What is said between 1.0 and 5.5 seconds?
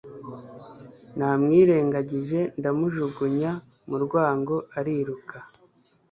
namwirengagije, ndamujugunya mu rwango ariruka